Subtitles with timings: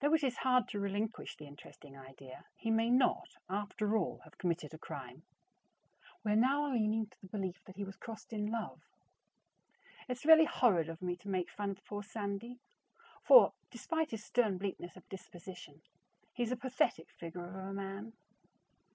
[0.00, 4.38] Though it is hard to relinquish the interesting idea, he may not, after all, have
[4.38, 5.24] committed a crime.
[6.24, 8.80] We are now leaning to the belief that he was crossed in love.
[10.08, 12.58] It's really horrid of me to make fun of poor Sandy,
[13.22, 15.82] for, despite his stern bleakness of disposition,
[16.32, 18.14] he's a pathetic figure of a man.